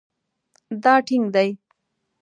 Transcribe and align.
دا 0.83 0.93
ټینګ 1.07 1.25
دی 1.35 1.49